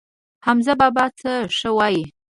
حمزه 0.45 0.73
بابا 0.81 1.05
څه 1.19 1.31
ښه 1.57 1.69
وايي. 1.77 2.03